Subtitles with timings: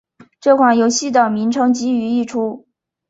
[0.39, 2.67] 这款游戏的名称基于一出。